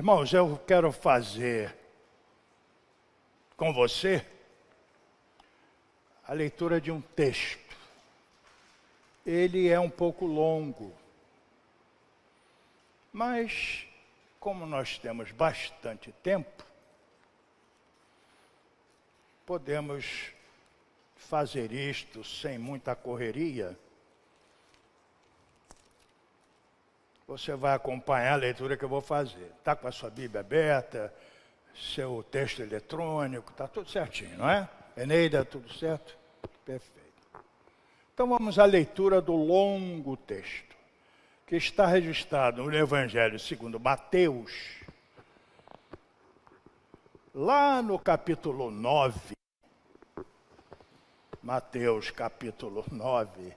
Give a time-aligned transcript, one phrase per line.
[0.00, 1.76] Irmãos, eu quero fazer
[3.54, 4.26] com você
[6.26, 7.76] a leitura de um texto.
[9.26, 10.90] Ele é um pouco longo,
[13.12, 13.86] mas
[14.40, 16.64] como nós temos bastante tempo,
[19.44, 20.32] podemos
[21.14, 23.78] fazer isto sem muita correria.
[27.30, 29.52] Você vai acompanhar a leitura que eu vou fazer.
[29.56, 31.14] Está com a sua Bíblia aberta,
[31.72, 34.68] seu texto eletrônico, está tudo certinho, não é?
[34.96, 36.18] Eneida, tudo certo?
[36.64, 37.30] Perfeito.
[38.12, 40.74] Então vamos à leitura do longo texto,
[41.46, 44.80] que está registrado no Evangelho segundo Mateus,
[47.32, 49.36] lá no capítulo 9.
[51.40, 53.54] Mateus capítulo 9.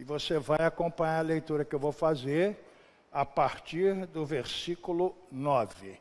[0.00, 2.56] E você vai acompanhar a leitura que eu vou fazer
[3.12, 6.00] a partir do versículo 9.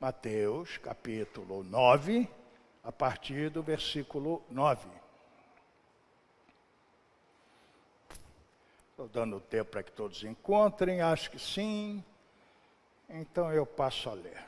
[0.00, 2.26] Mateus, capítulo 9,
[2.82, 4.88] a partir do versículo 9.
[8.92, 12.02] Estou dando tempo para que todos encontrem, acho que sim.
[13.10, 14.42] Então eu passo a ler.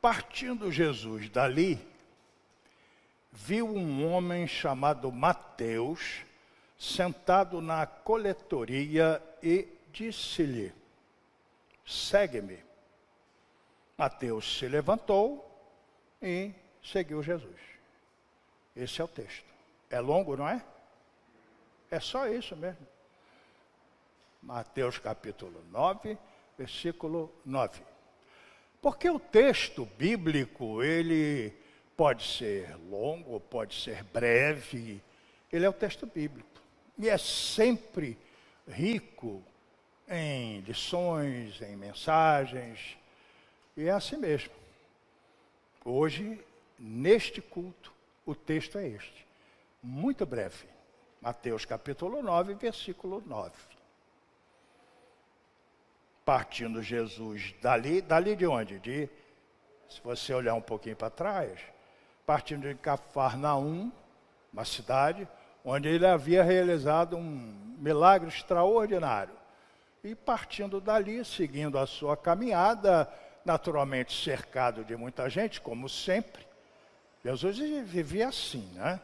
[0.00, 1.84] Partindo Jesus dali,
[3.32, 6.22] viu um homem chamado Mateus
[6.78, 10.72] sentado na coletoria e disse-lhe:
[11.86, 12.58] Segue-me.
[13.96, 15.48] Mateus se levantou
[16.20, 17.60] e seguiu Jesus.
[18.74, 19.46] Esse é o texto.
[19.88, 20.64] É longo, não é?
[21.90, 22.86] É só isso mesmo.
[24.42, 26.18] Mateus capítulo 9,
[26.58, 27.82] versículo 9.
[28.82, 31.54] Porque o texto bíblico, ele
[31.96, 35.00] pode ser longo, pode ser breve,
[35.52, 36.60] ele é o texto bíblico.
[36.98, 38.16] E é sempre
[38.68, 39.42] rico
[40.08, 42.96] em lições, em mensagens,
[43.76, 44.52] e é assim mesmo.
[45.84, 46.40] Hoje,
[46.78, 47.92] neste culto,
[48.24, 49.26] o texto é este,
[49.82, 50.66] muito breve.
[51.20, 53.52] Mateus capítulo 9, versículo 9.
[56.24, 58.78] Partindo Jesus dali, dali de onde?
[58.78, 59.08] De,
[59.88, 61.60] se você olhar um pouquinho para trás,
[62.24, 63.90] partindo de Cafarnaum,
[64.52, 65.28] uma cidade,
[65.64, 69.34] onde ele havia realizado um milagre extraordinário.
[70.02, 73.10] E partindo dali, seguindo a sua caminhada,
[73.44, 76.46] naturalmente cercado de muita gente, como sempre,
[77.24, 79.00] Jesus vivia assim, né?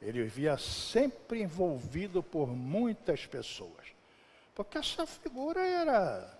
[0.00, 3.88] Ele vivia sempre envolvido por muitas pessoas.
[4.54, 6.38] Porque essa figura era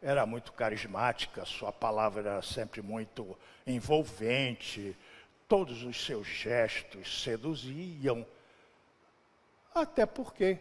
[0.00, 3.36] era muito carismática, sua palavra era sempre muito
[3.66, 4.96] envolvente,
[5.48, 8.24] todos os seus gestos seduziam
[9.78, 10.58] até porque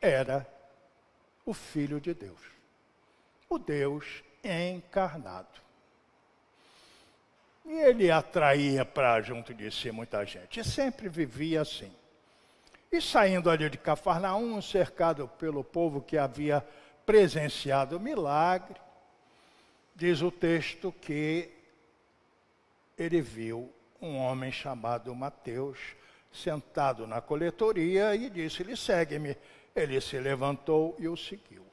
[0.00, 0.46] era
[1.44, 2.40] o Filho de Deus,
[3.48, 5.60] o Deus encarnado.
[7.64, 11.92] E ele atraía para junto de si muita gente, e sempre vivia assim.
[12.90, 16.66] E saindo ali de Cafarnaum, cercado pelo povo que havia
[17.04, 18.80] presenciado o milagre,
[19.94, 21.50] diz o texto que
[22.96, 25.78] ele viu um homem chamado Mateus
[26.38, 29.36] sentado na coletoria e disse-lhe: segue-me.
[29.74, 31.64] Ele se levantou e o seguiu.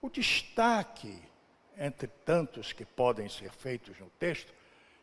[0.00, 1.18] O destaque,
[1.76, 4.52] entre tantos que podem ser feitos no texto,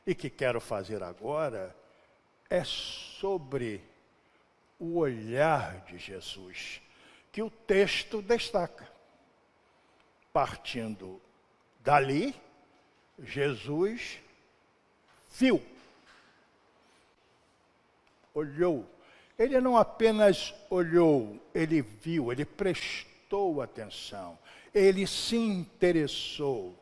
[0.06, 1.76] e que quero fazer agora,
[2.50, 3.84] é sobre
[4.80, 6.82] o olhar de Jesus,
[7.32, 8.90] que o texto destaca.
[10.34, 11.22] Partindo
[11.82, 12.36] dali,
[13.20, 14.20] Jesus
[15.38, 15.62] viu
[18.34, 18.86] olhou.
[19.38, 24.38] Ele não apenas olhou, ele viu, ele prestou atenção,
[24.74, 26.76] ele se interessou.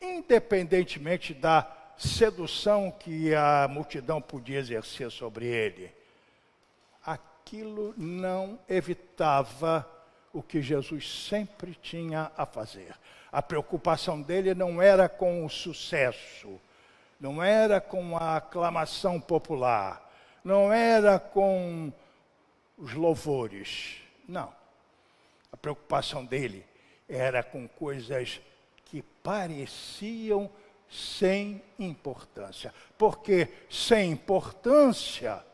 [0.00, 5.92] Independentemente da sedução que a multidão podia exercer sobre ele,
[7.04, 9.88] aquilo não evitava
[10.32, 12.94] o que Jesus sempre tinha a fazer.
[13.30, 16.60] A preocupação dele não era com o sucesso,
[17.18, 20.10] não era com a aclamação popular,
[20.44, 21.92] não era com
[22.76, 24.52] os louvores, não.
[25.50, 26.64] A preocupação dele
[27.08, 28.40] era com coisas
[28.84, 30.50] que pareciam
[30.88, 32.72] sem importância.
[32.96, 35.44] Porque sem importância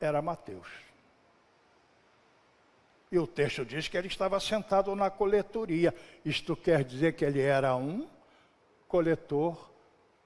[0.00, 0.68] era Mateus.
[3.10, 5.94] E o texto diz que ele estava sentado na coletoria.
[6.24, 8.06] Isto quer dizer que ele era um
[8.88, 9.70] coletor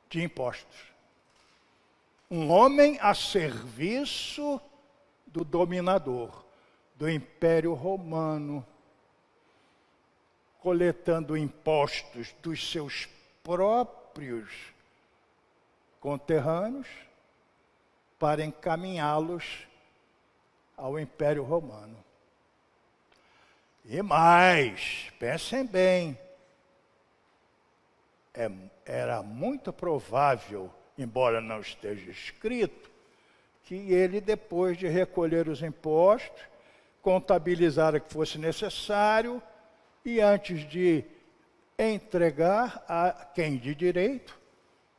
[0.09, 0.91] de impostos.
[2.31, 4.61] Um homem a serviço
[5.27, 6.45] do dominador,
[6.95, 8.65] do Império Romano,
[10.61, 13.09] coletando impostos dos seus
[13.43, 14.51] próprios
[15.99, 16.87] conterrâneos
[18.19, 19.67] para encaminhá-los
[20.77, 21.97] ao Império Romano.
[23.85, 26.19] E mais, pensem bem,
[28.35, 28.51] é,
[28.85, 32.91] era muito provável, embora não esteja escrito,
[33.63, 36.43] que ele, depois de recolher os impostos,
[37.03, 39.43] contabilizar o que fosse necessário
[40.05, 41.05] e antes de
[41.79, 44.39] entregar a quem de direito,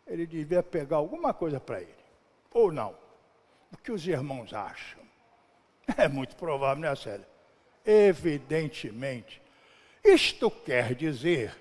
[0.07, 1.95] ele devia pegar alguma coisa para ele.
[2.53, 2.95] Ou não.
[3.71, 4.99] O que os irmãos acham?
[5.97, 7.27] É muito provável, né, Célia?
[7.85, 9.41] Evidentemente.
[10.03, 11.55] Isto quer dizer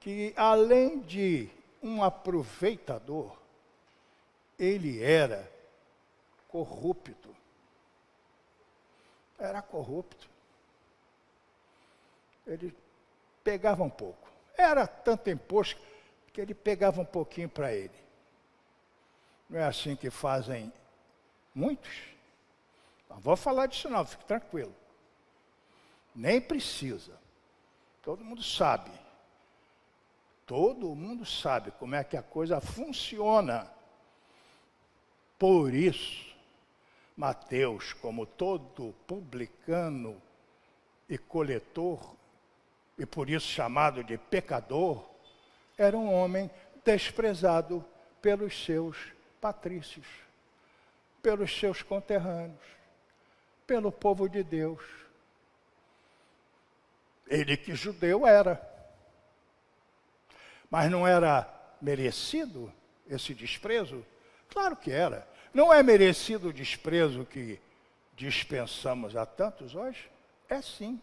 [0.00, 1.50] que, além de
[1.82, 3.36] um aproveitador,
[4.58, 5.50] ele era
[6.48, 7.34] corrupto.
[9.38, 10.28] Era corrupto.
[12.46, 12.74] Ele
[13.44, 14.28] pegava um pouco.
[14.56, 15.80] Era tanto imposto
[16.32, 17.94] que ele pegava um pouquinho para ele.
[19.48, 20.72] Não é assim que fazem
[21.54, 22.08] muitos?
[23.08, 24.74] Não vou falar disso não, fique tranquilo.
[26.14, 27.18] Nem precisa.
[28.02, 28.90] Todo mundo sabe.
[30.48, 33.70] Todo mundo sabe como é que a coisa funciona.
[35.38, 36.34] Por isso,
[37.14, 40.16] Mateus, como todo publicano
[41.06, 42.00] e coletor,
[42.96, 45.06] e por isso chamado de pecador,
[45.76, 46.50] era um homem
[46.82, 47.84] desprezado
[48.22, 48.96] pelos seus
[49.42, 50.06] patrícios,
[51.22, 52.64] pelos seus conterrâneos,
[53.66, 54.82] pelo povo de Deus.
[57.26, 58.77] Ele que judeu era.
[60.70, 61.48] Mas não era
[61.80, 62.72] merecido
[63.08, 64.04] esse desprezo?
[64.50, 65.26] Claro que era.
[65.52, 67.58] Não é merecido o desprezo que
[68.14, 70.10] dispensamos a tantos hoje?
[70.48, 71.00] É sim.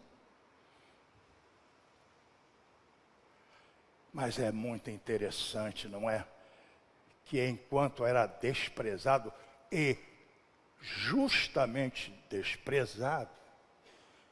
[4.13, 6.25] Mas é muito interessante, não é?
[7.25, 9.33] Que enquanto era desprezado
[9.71, 9.97] e
[10.79, 13.29] justamente desprezado,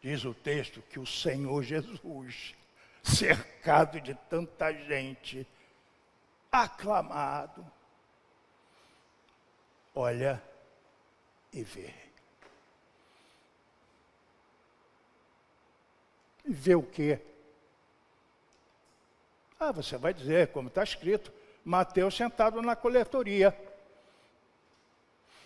[0.01, 2.53] diz o texto que o Senhor Jesus,
[3.13, 5.47] cercado de tanta gente,
[6.51, 7.65] aclamado,
[9.93, 10.41] olha
[11.51, 11.93] e vê.
[16.45, 17.19] Vê o quê?
[19.59, 21.31] Ah, você vai dizer, como está escrito,
[21.63, 23.57] Mateus sentado na coletoria.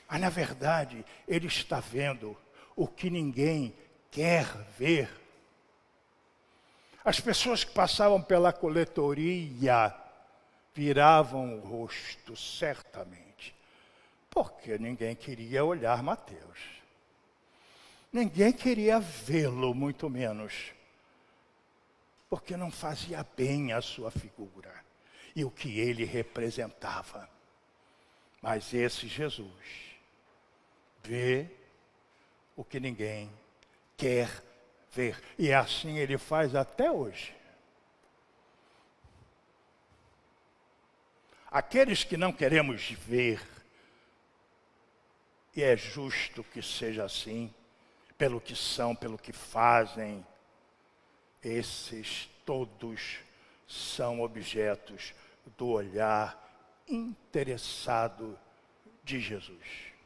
[0.09, 2.35] Mas, na verdade, ele está vendo
[2.75, 3.75] o que ninguém
[4.09, 4.45] quer
[4.77, 5.09] ver.
[7.07, 9.95] As pessoas que passavam pela coletoria
[10.75, 13.55] viravam o rosto, certamente,
[14.29, 16.59] porque ninguém queria olhar Mateus.
[18.11, 20.73] Ninguém queria vê-lo, muito menos
[22.29, 24.73] porque não fazia bem a sua figura
[25.33, 27.29] e o que ele representava.
[28.41, 29.95] Mas esse Jesus
[31.01, 31.47] vê
[32.53, 33.31] o que ninguém
[33.95, 34.43] quer
[34.91, 35.21] ver.
[35.37, 37.35] E assim ele faz até hoje.
[41.49, 43.41] Aqueles que não queremos ver,
[45.55, 47.53] e é justo que seja assim,
[48.17, 50.25] pelo que são, pelo que fazem,
[51.43, 53.19] esses todos
[53.67, 55.13] são objetos
[55.57, 56.43] do olhar
[56.87, 58.37] interessado
[59.03, 59.96] de Jesus.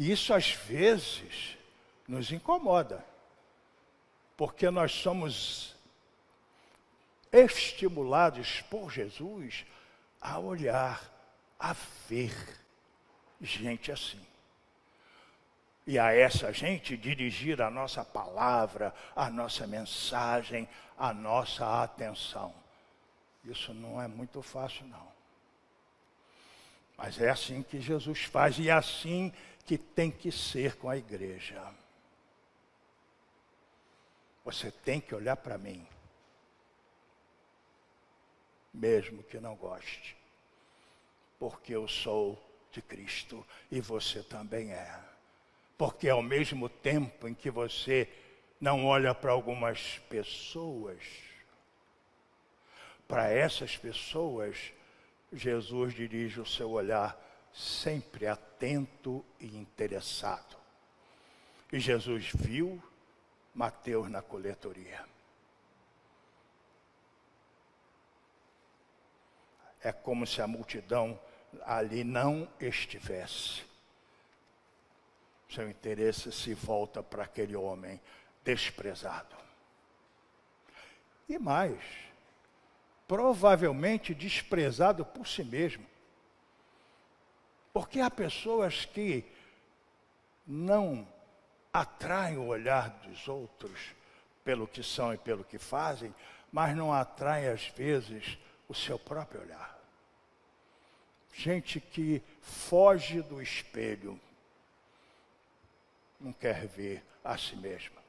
[0.00, 1.58] E isso às vezes
[2.08, 3.04] nos incomoda,
[4.34, 5.76] porque nós somos
[7.30, 9.66] estimulados por Jesus
[10.18, 11.04] a olhar,
[11.58, 11.74] a
[12.08, 12.34] ver
[13.42, 14.18] gente assim
[15.86, 20.66] e a essa gente dirigir a nossa palavra, a nossa mensagem,
[20.96, 22.54] a nossa atenção.
[23.44, 25.10] Isso não é muito fácil, não.
[26.96, 29.30] Mas é assim que Jesus faz e é assim
[29.70, 31.62] que tem que ser com a igreja.
[34.44, 35.86] Você tem que olhar para mim,
[38.74, 40.16] mesmo que não goste,
[41.38, 42.36] porque eu sou
[42.72, 45.00] de Cristo e você também é.
[45.78, 48.12] Porque ao mesmo tempo em que você
[48.60, 51.00] não olha para algumas pessoas,
[53.06, 54.72] para essas pessoas,
[55.32, 60.56] Jesus dirige o seu olhar sempre atento e interessado.
[61.72, 62.82] E Jesus viu
[63.54, 65.04] Mateus na coletoria.
[69.82, 71.18] É como se a multidão
[71.62, 73.62] ali não estivesse.
[75.48, 78.00] Seu interesse se volta para aquele homem
[78.44, 79.36] desprezado.
[81.28, 81.80] E mais,
[83.06, 85.89] provavelmente desprezado por si mesmo.
[87.72, 89.24] Porque há pessoas que
[90.46, 91.06] não
[91.72, 93.94] atraem o olhar dos outros
[94.42, 96.14] pelo que são e pelo que fazem,
[96.50, 98.36] mas não atraem, às vezes,
[98.68, 99.78] o seu próprio olhar.
[101.32, 104.20] Gente que foge do espelho,
[106.18, 108.02] não quer ver a si mesma,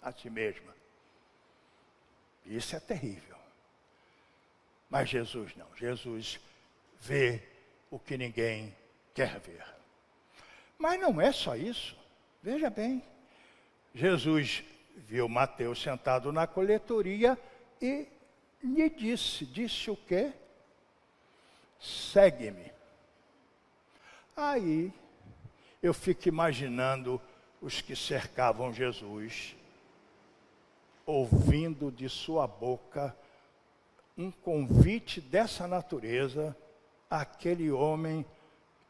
[0.00, 0.74] a si mesma.
[2.46, 3.36] Isso é terrível.
[4.88, 5.66] Mas Jesus não.
[5.76, 6.40] Jesus
[7.00, 7.42] vê
[7.90, 8.74] o que ninguém
[9.14, 9.64] quer ver.
[10.76, 11.96] Mas não é só isso.
[12.42, 13.02] Veja bem.
[13.94, 14.64] Jesus
[14.96, 17.38] viu Mateus sentado na coletoria
[17.80, 18.08] e
[18.62, 20.32] lhe disse: Disse o quê?
[21.80, 22.72] Segue-me.
[24.36, 24.92] Aí
[25.82, 27.20] eu fico imaginando
[27.60, 29.54] os que cercavam Jesus,
[31.06, 33.16] ouvindo de sua boca
[34.16, 36.56] um convite dessa natureza
[37.10, 38.24] àquele homem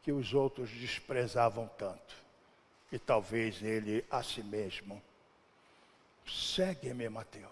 [0.05, 2.15] que os outros desprezavam tanto,
[2.91, 5.01] e talvez ele a si mesmo.
[6.27, 7.51] Segue-me, Mateus.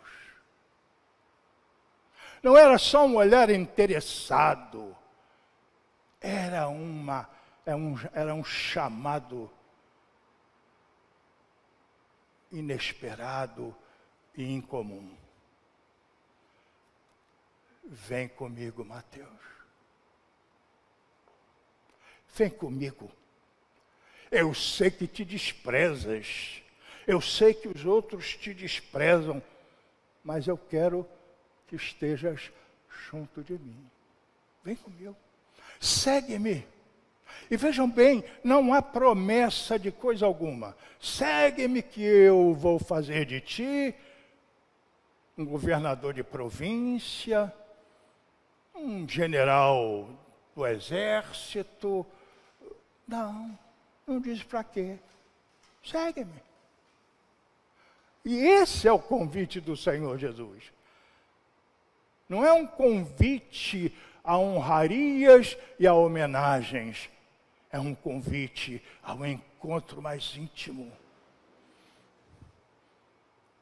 [2.43, 4.95] Não era só um olhar interessado,
[6.21, 7.27] era, uma,
[7.65, 9.49] era, um, era um chamado
[12.51, 13.75] inesperado
[14.37, 15.17] e incomum.
[17.83, 19.41] Vem comigo, Mateus.
[22.35, 23.11] Vem comigo.
[24.31, 26.61] Eu sei que te desprezas.
[27.05, 29.41] Eu sei que os outros te desprezam.
[30.23, 31.07] Mas eu quero
[31.67, 32.51] que estejas
[33.09, 33.85] junto de mim.
[34.63, 35.15] Vem comigo.
[35.79, 36.65] Segue-me.
[37.51, 40.75] E vejam bem, não há promessa de coisa alguma.
[40.99, 43.95] Segue-me que eu vou fazer de ti
[45.37, 47.53] um governador de província,
[48.73, 50.07] um general
[50.55, 52.05] do exército.
[53.07, 53.57] Não,
[54.07, 54.97] não diz para quê.
[55.83, 56.41] Segue-me.
[58.25, 60.71] E esse é o convite do Senhor Jesus.
[62.29, 63.93] Não é um convite
[64.23, 67.09] a honrarias e a homenagens.
[67.69, 70.91] É um convite ao encontro mais íntimo.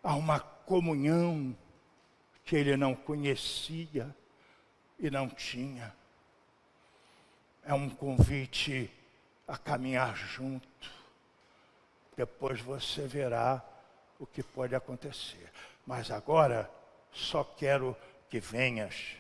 [0.04, 1.56] A uma comunhão
[2.46, 4.16] que ele não conhecia
[5.00, 5.94] e não tinha.
[7.64, 8.92] É um convite
[9.52, 10.90] a caminhar junto.
[12.16, 13.62] Depois você verá
[14.18, 15.52] o que pode acontecer.
[15.86, 16.72] Mas agora
[17.12, 17.94] só quero
[18.30, 19.18] que venhas.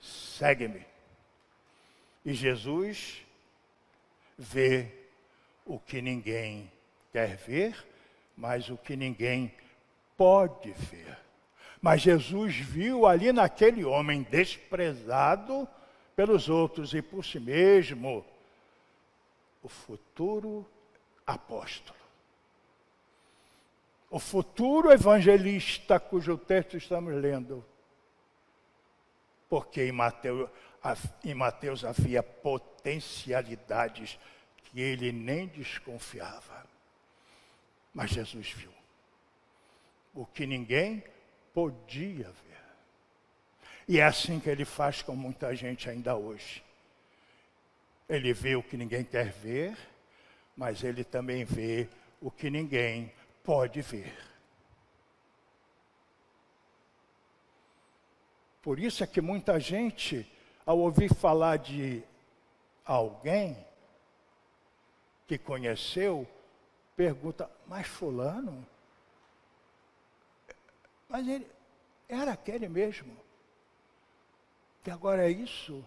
[0.00, 0.84] Segue-me.
[2.24, 3.24] E Jesus
[4.36, 4.88] vê
[5.64, 6.68] o que ninguém
[7.12, 7.86] quer ver,
[8.36, 9.54] mas o que ninguém
[10.16, 11.16] pode ver.
[11.80, 15.68] Mas Jesus viu ali naquele homem desprezado
[16.16, 18.24] pelos outros e por si mesmo
[19.62, 20.66] o futuro
[21.26, 21.98] apóstolo.
[24.10, 27.64] O futuro evangelista cujo texto estamos lendo.
[29.48, 30.50] Porque em Mateus,
[31.24, 34.18] em Mateus havia potencialidades
[34.64, 36.66] que ele nem desconfiava.
[37.94, 38.72] Mas Jesus viu
[40.14, 41.04] o que ninguém
[41.52, 42.50] podia ver.
[43.86, 46.62] E é assim que ele faz com muita gente ainda hoje.
[48.10, 49.78] Ele vê o que ninguém quer ver,
[50.56, 51.88] mas ele também vê
[52.20, 53.14] o que ninguém
[53.44, 54.12] pode ver.
[58.60, 60.28] Por isso é que muita gente,
[60.66, 62.02] ao ouvir falar de
[62.84, 63.56] alguém
[65.28, 66.26] que conheceu,
[66.96, 68.66] pergunta: Mas Fulano?
[71.08, 71.46] Mas ele
[72.08, 73.16] era aquele mesmo.
[74.82, 75.86] Que agora é isso?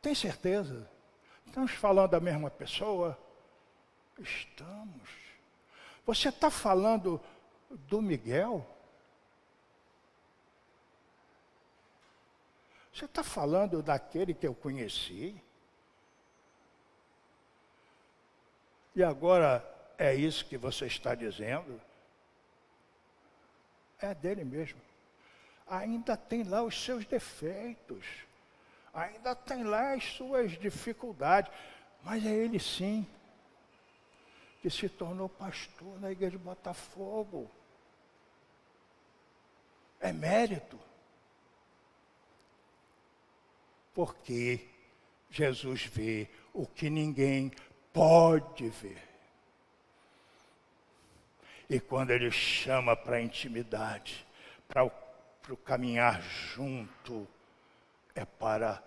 [0.00, 0.88] Tem certeza?
[1.50, 3.18] Estamos falando da mesma pessoa?
[4.16, 5.10] Estamos.
[6.06, 7.20] Você está falando
[7.68, 8.64] do Miguel?
[12.94, 15.34] Você está falando daquele que eu conheci?
[18.94, 19.64] E agora
[19.98, 21.80] é isso que você está dizendo?
[24.00, 24.80] é dele mesmo.
[25.66, 28.04] Ainda tem lá os seus defeitos,
[28.92, 31.52] ainda tem lá as suas dificuldades,
[32.02, 33.06] mas é ele sim
[34.60, 37.50] que se tornou pastor na igreja de Botafogo.
[40.00, 40.78] É mérito.
[43.94, 44.68] Porque
[45.30, 47.52] Jesus vê o que ninguém
[47.92, 49.08] pode ver.
[51.68, 54.26] E quando ele chama para a intimidade,
[54.66, 57.28] para o caminhar junto,
[58.14, 58.82] é para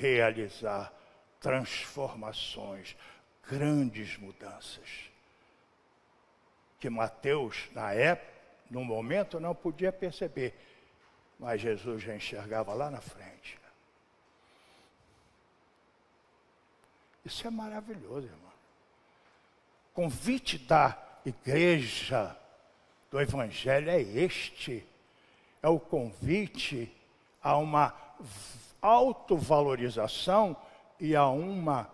[0.00, 0.92] realizar
[1.40, 2.96] transformações,
[3.48, 5.10] grandes mudanças.
[6.78, 8.36] Que Mateus, na época,
[8.70, 10.54] no momento, não podia perceber,
[11.38, 13.58] mas Jesus já enxergava lá na frente.
[17.24, 18.52] Isso é maravilhoso, irmão.
[19.92, 22.36] Convite da igreja
[23.10, 24.86] do Evangelho é este:
[25.60, 26.95] é o convite
[27.46, 27.94] a uma
[28.82, 30.56] autovalorização
[30.98, 31.88] e a uma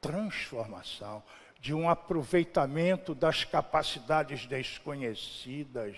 [0.00, 1.20] transformação,
[1.58, 5.96] de um aproveitamento das capacidades desconhecidas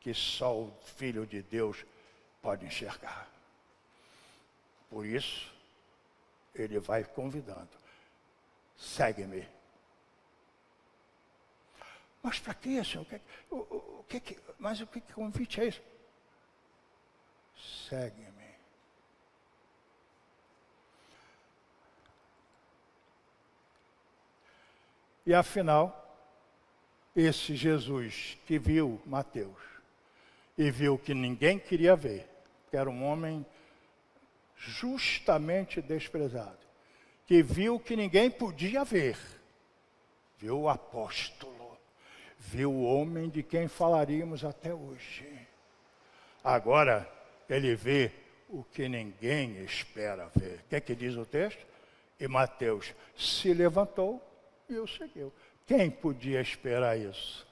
[0.00, 1.84] que só o Filho de Deus
[2.42, 3.28] pode enxergar.
[4.90, 5.54] Por isso,
[6.56, 7.70] ele vai convidando:
[8.76, 9.46] segue-me.
[12.20, 13.06] Mas para que, Senhor?
[13.48, 15.91] O, o, o que, mas o que, que convite é isso?
[17.88, 18.32] Segue-me.
[25.24, 25.98] E afinal,
[27.14, 29.60] esse Jesus que viu Mateus
[30.58, 32.28] e viu que ninguém queria ver,
[32.70, 33.46] que era um homem
[34.56, 36.58] justamente desprezado,
[37.26, 39.16] que viu que ninguém podia ver,
[40.38, 41.78] viu o apóstolo,
[42.38, 45.28] viu o homem de quem falaríamos até hoje.
[46.42, 47.08] Agora
[47.48, 48.10] ele vê
[48.48, 50.60] o que ninguém espera ver.
[50.60, 51.66] O que é que diz o texto?
[52.20, 54.22] E Mateus se levantou
[54.68, 55.32] e o seguiu.
[55.66, 57.46] Quem podia esperar isso?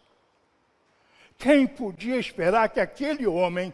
[1.38, 3.72] Quem podia esperar que aquele homem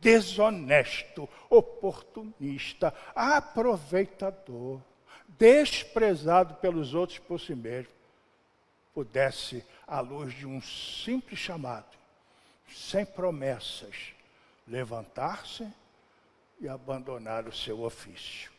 [0.00, 4.80] desonesto, oportunista, aproveitador,
[5.26, 7.92] desprezado pelos outros por si mesmo,
[8.92, 11.96] pudesse, à luz de um simples chamado,
[12.68, 14.12] sem promessas,
[14.68, 15.70] levantar-se
[16.60, 18.50] e abandonar o seu ofício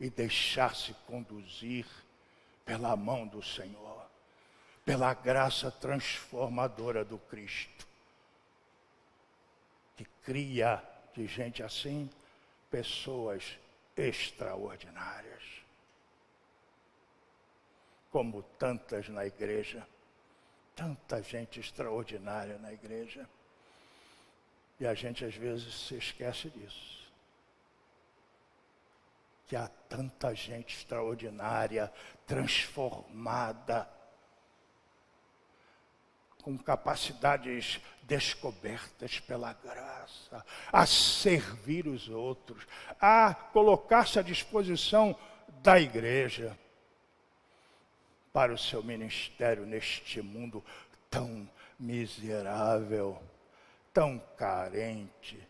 [0.00, 1.86] e deixar-se conduzir
[2.64, 4.04] pela mão do Senhor,
[4.84, 7.86] pela graça transformadora do Cristo,
[9.96, 10.82] que cria
[11.14, 12.10] de gente assim
[12.70, 13.56] pessoas
[13.96, 15.42] extraordinárias.
[18.10, 19.86] Como tantas na igreja,
[20.74, 23.28] tanta gente extraordinária na igreja.
[24.78, 27.04] E a gente às vezes se esquece disso.
[29.46, 31.92] Que há tanta gente extraordinária,
[32.26, 33.88] transformada,
[36.42, 42.66] com capacidades descobertas pela graça, a servir os outros,
[43.00, 45.18] a colocar-se à disposição
[45.62, 46.58] da igreja
[48.30, 50.62] para o seu ministério neste mundo
[51.08, 53.22] tão miserável,
[53.94, 55.40] tão carente,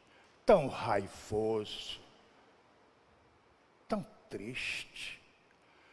[0.47, 2.05] tão raivoso
[4.35, 5.21] triste.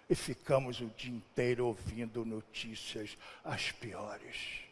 [0.09, 4.63] E ficamos o dia inteiro ouvindo notícias as piores.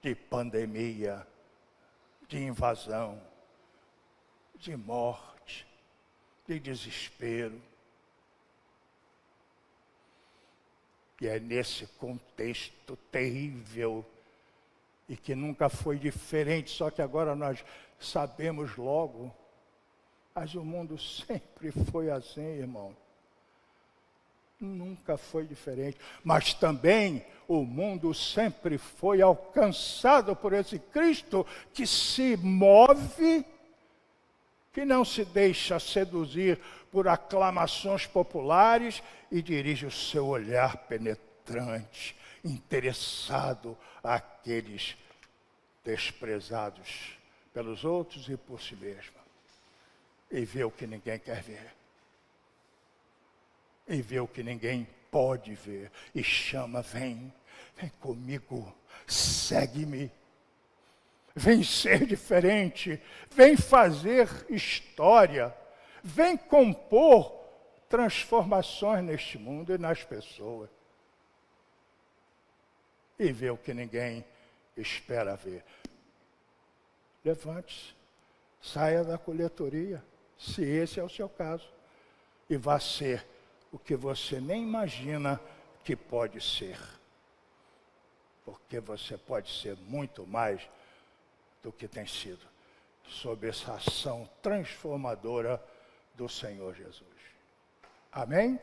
[0.00, 1.26] De pandemia,
[2.28, 3.20] de invasão,
[4.54, 5.66] de morte,
[6.46, 7.60] de desespero.
[11.20, 14.06] E é nesse contexto terrível
[15.08, 17.64] e que nunca foi diferente, só que agora nós
[17.98, 19.32] sabemos logo
[20.36, 22.94] mas o mundo sempre foi assim, irmão.
[24.60, 25.98] Nunca foi diferente.
[26.22, 33.44] Mas também o mundo sempre foi alcançado por esse Cristo que se move,
[34.72, 43.76] que não se deixa seduzir por aclamações populares e dirige o seu olhar penetrante, interessado
[44.02, 44.96] àqueles
[45.84, 47.18] desprezados
[47.52, 49.26] pelos outros e por si mesmo
[50.30, 51.74] e vê o que ninguém quer ver.
[53.88, 55.90] E vê o que ninguém pode ver.
[56.14, 57.32] E chama, vem,
[57.76, 58.74] vem comigo,
[59.06, 60.10] segue-me.
[61.34, 65.54] Vem ser diferente, vem fazer história,
[66.02, 67.30] vem compor
[67.90, 70.70] transformações neste mundo e nas pessoas.
[73.18, 74.24] E vê o que ninguém
[74.76, 75.64] espera ver.
[77.24, 77.94] Levante-se,
[78.60, 80.02] saia da coletoria
[80.38, 81.68] se esse é o seu caso,
[82.48, 83.26] e vá ser
[83.72, 85.40] o que você nem imagina
[85.82, 86.78] que pode ser.
[88.44, 90.68] Porque você pode ser muito mais
[91.62, 92.46] do que tem sido,
[93.08, 95.62] sob essa ação transformadora
[96.14, 97.02] do Senhor Jesus.
[98.12, 98.60] Amém?